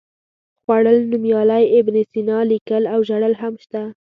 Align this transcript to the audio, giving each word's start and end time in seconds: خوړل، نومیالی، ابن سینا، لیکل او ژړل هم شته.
خوړل، 0.63 0.97
نومیالی، 1.11 1.63
ابن 1.77 1.95
سینا، 2.11 2.39
لیکل 2.51 2.83
او 2.93 2.99
ژړل 3.07 3.33
هم 3.41 3.53
شته. 3.63 3.81